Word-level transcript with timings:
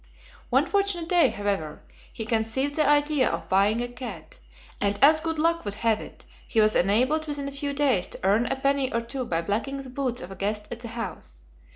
One 0.49 0.65
fortunate 0.65 1.07
day, 1.09 1.29
however, 1.29 1.83
he 2.11 2.25
conceived 2.25 2.73
the 2.73 2.89
idea 2.89 3.29
of 3.29 3.47
buying 3.47 3.81
a 3.81 3.87
cat, 3.87 4.39
and 4.81 4.97
as 4.99 5.21
good 5.21 5.37
luck 5.37 5.63
would 5.63 5.75
have 5.75 6.01
it, 6.01 6.25
he 6.47 6.59
was 6.59 6.75
enabled 6.75 7.27
within 7.27 7.47
a 7.47 7.51
few 7.51 7.71
days 7.71 8.07
to 8.07 8.19
earn 8.23 8.47
a 8.47 8.55
penny 8.55 8.91
or 8.91 9.01
two 9.01 9.25
by 9.25 9.43
blacking 9.43 9.77
the 9.83 9.91
boots 9.91 10.21
of 10.23 10.31
a 10.31 10.35
guest 10.35 10.67
at 10.71 10.79
the 10.79 10.87
house. 10.87 11.43